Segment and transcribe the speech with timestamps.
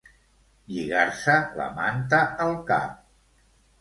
[0.75, 2.97] Lligar-se la manta al cap.